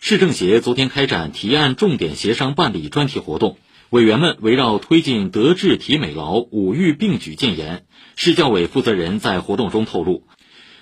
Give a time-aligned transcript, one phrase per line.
[0.00, 3.58] 市政协昨天开展提案重点协商办理专题活动，
[3.90, 7.84] 委员们围绕推进德智体美劳五育并举建言。
[8.16, 10.22] 市教委负责人在活动中透露，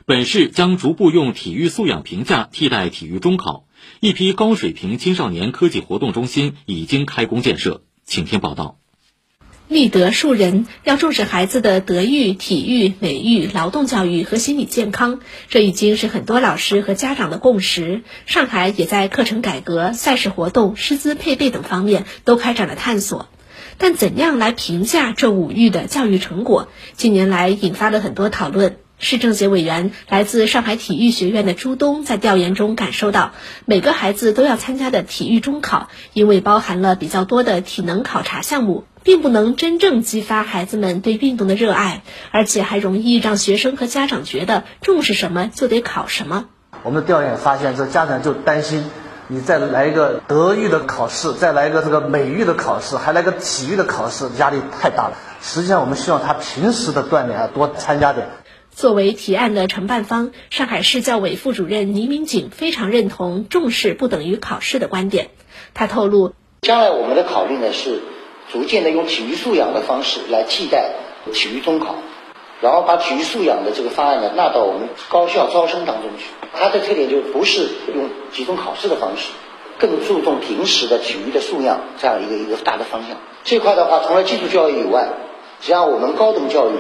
[0.05, 3.67] 本市将逐步用体育素养评价替代体育中考，
[4.01, 7.83] 一批高水平青少年科技活动中心已经开工建设。
[8.05, 8.79] 请听报道。
[9.69, 18.03] 立德树人，要重视孩子的德育、体育、美育、劳动教育和心理健康，这已经是很多老师和家长的共识。
[18.27, 23.29] 上海也在课程改革、赛事活动、师资配备等方面都开展了探索。
[23.77, 28.77] 但怎样来评价这五育的教育成果，近年来引发了很多讨论。
[28.99, 33.33] 市政协委员、来自上海体育学院的朱东在调研中感受到，
[33.65, 38.85] 每个孩子都要参加的体育中考，因为包含了比较多的体能考察项目。
[39.07, 42.03] 并不能真正激发孩子们对运动的热爱，
[42.33, 46.47] 而且还容易让学生和家长觉得重视什么就得考什么。
[46.83, 48.85] 我们的调研发现，这家长就担心，
[49.29, 55.13] 你再来一个德育的考试，再来一个这个美育的考试，还来个体育的考试，压力太大了。
[55.41, 58.27] 实际上，我们希望他平时的锻炼啊多参加点。
[58.73, 65.29] 作为提案的承办方，上海市教委副主任倪明景非常认同“重视不等于考试”的观点。
[65.75, 68.03] 他透露，将来我们的考虑呢是。
[68.53, 70.91] 逐渐的用体育素养的方式来替代
[71.33, 71.97] 体育中考，
[72.61, 76.27] 然后把体育素养的这个方案呢纳到我们高校招生当中去。
[76.53, 79.31] 它的特点就不是用集中考试的方式，
[79.79, 83.17] 更注重平时的体育的素养这样一个一个大的方向。
[83.45, 85.09] 这块的话，除了基础教育以外，
[85.61, 86.73] 实际上我们高等教育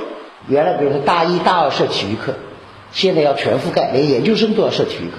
[0.49, 2.35] 原来比如说大一大二设体育课，
[2.93, 5.19] 现在要全覆盖，连研究生都要设体育课。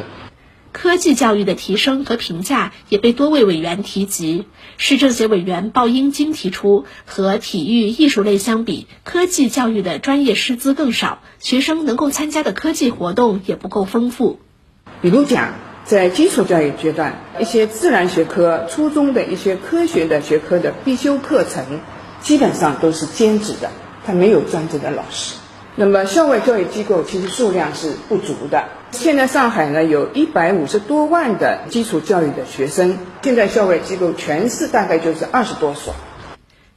[0.79, 4.45] 科技教育的提升和评价也被多位委员提及。
[4.77, 14.39] 市政协委员鲍英金提出，和体育艺术类相比，科技教育的专业师资更少，学生能够参加的科技活动也不够丰富。
[15.01, 21.79] 比如讲，在基础教育阶段，一些自然学科、初中的一些科学的学科的必修课程，
[22.21, 23.71] 基本上都是兼职的，
[24.05, 25.37] 他没有专职的老师。
[25.79, 28.67] 那么校外教育机构其实数量是不足的。
[28.89, 35.93] 现在上海呢有一百五十多万的基础教育的学生，现在校外机构全市大概就是二十多所。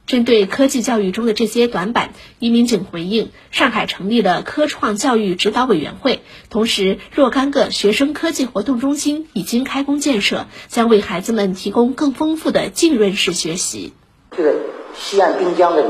[0.05, 13.93] 针对科技教育中的这些短板，倪民警回应：上海成立了科创教育指导委员会，同时若干个学生科技活动中心已经开工建设，将为孩子们提供更丰富的浸润式学习。
[14.37, 14.53] 这个
[14.95, 15.87] 西岸滨江这里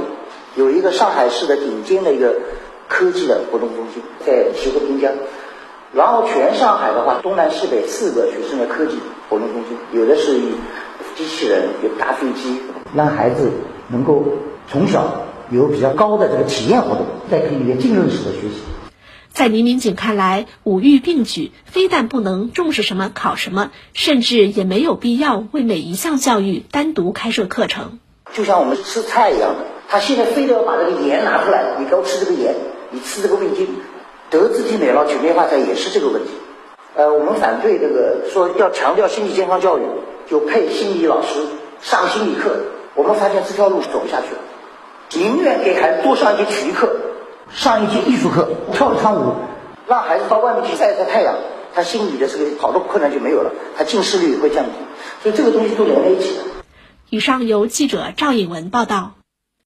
[0.56, 2.36] 有一个上海市的顶尖的一个。
[2.92, 5.14] 科技的活动中心在齐河滨江，
[5.94, 10.52] 然后全上海的话，东南西北四个学生的科技活动中心，有的是以
[11.16, 12.60] 机器人，有大飞机，
[12.94, 13.50] 让孩子
[13.88, 14.26] 能够
[14.70, 18.62] 从小有比较高的这个体验活动，再可以一个浸润式的学习。
[19.32, 28.00] 在倪民警看来，五育并举非但不能重视什么考什么，甚至也没有必要为每一项教育单独开设课程。
[28.34, 32.54] 就像我们吃菜一样的，他现在非得要把这个盐拿出来，你给我吃这个盐。
[32.92, 33.68] 你吃这个味精，
[34.30, 36.32] 德智体美劳全面发展也是这个问题。
[36.96, 39.84] 呃，我们反对这个说要强调心理健康教育，
[40.30, 41.40] 就配心理老师
[41.82, 42.58] 上心理课。
[42.96, 44.42] 我们发现这条路走不下去了，
[45.14, 46.94] 宁愿给孩子多上一节体育课，
[47.50, 49.36] 上一节艺术课，跳一趟舞，
[49.88, 51.36] 让孩子到外面去晒晒太阳，
[51.74, 54.72] 他心理的这个好多困难就没有了，他近视率也会降低。
[55.24, 56.44] 所以这个东西都连在一起的。
[57.10, 59.14] 以上由记者赵颖文报道。